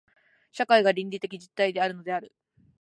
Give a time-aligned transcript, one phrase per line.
[0.51, 2.33] 社会が倫理的実体であるのである。